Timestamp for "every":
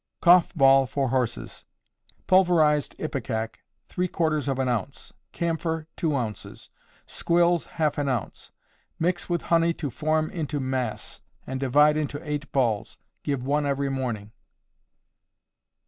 13.67-13.89